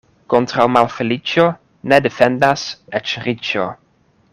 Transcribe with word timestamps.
Kontraŭ 0.33 0.63
malfeliĉo 0.75 1.45
ne 1.93 2.01
defendas 2.09 2.67
eĉ 3.01 3.15
riĉo. 3.29 3.71